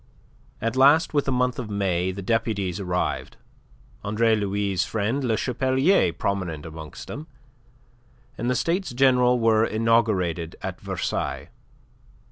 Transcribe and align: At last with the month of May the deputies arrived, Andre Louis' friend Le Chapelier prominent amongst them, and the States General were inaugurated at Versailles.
At 0.59 0.75
last 0.75 1.13
with 1.13 1.25
the 1.25 1.31
month 1.31 1.59
of 1.59 1.69
May 1.69 2.09
the 2.11 2.23
deputies 2.23 2.79
arrived, 2.79 3.37
Andre 4.03 4.35
Louis' 4.35 4.83
friend 4.83 5.23
Le 5.23 5.37
Chapelier 5.37 6.11
prominent 6.11 6.65
amongst 6.65 7.07
them, 7.07 7.27
and 8.35 8.49
the 8.49 8.55
States 8.55 8.93
General 8.93 9.39
were 9.39 9.63
inaugurated 9.63 10.55
at 10.63 10.81
Versailles. 10.81 11.49